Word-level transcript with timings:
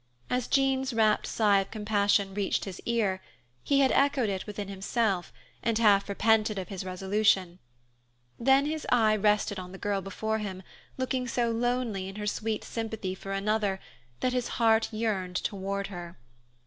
As 0.31 0.47
Jean's 0.47 0.95
rapt 0.95 1.27
sigh 1.27 1.59
of 1.59 1.69
compassion 1.69 2.33
reached 2.33 2.65
his 2.65 2.81
ear, 2.87 3.21
he 3.63 3.81
had 3.81 3.91
echoed 3.91 4.29
it 4.29 4.47
within 4.47 4.67
himself, 4.67 5.31
and 5.61 5.77
half 5.77 6.09
repented 6.09 6.57
of 6.57 6.69
his 6.69 6.83
resolution; 6.83 7.59
then 8.39 8.65
his 8.65 8.87
eye 8.91 9.15
rested 9.15 9.59
on 9.59 9.73
the 9.73 9.77
girl 9.77 10.01
before 10.01 10.39
him 10.39 10.63
looking 10.97 11.27
so 11.27 11.51
lonely 11.51 12.07
in 12.09 12.15
her 12.15 12.25
sweet 12.25 12.63
sympathy 12.63 13.13
for 13.13 13.31
another 13.31 13.79
that 14.21 14.33
his 14.33 14.47
heart 14.57 14.89
yearned 14.91 15.35
toward 15.35 15.85
her. 15.93 16.17